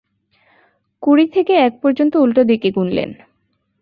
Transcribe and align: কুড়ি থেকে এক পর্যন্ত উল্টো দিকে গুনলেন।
কুড়ি 1.03 1.25
থেকে 1.27 1.53
এক 1.53 1.73
পর্যন্ত 1.81 2.13
উল্টো 2.15 2.41
দিকে 2.43 2.69
গুনলেন। 2.71 3.09